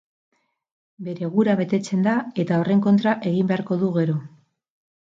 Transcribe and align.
Bere 1.09 1.29
gura 1.35 1.55
betetzen 1.61 2.09
da 2.09 2.17
eta 2.45 2.59
horren 2.63 2.83
kontra 2.87 3.17
egin 3.35 3.55
beharko 3.55 3.83
du 3.85 3.93
gero. 4.01 4.23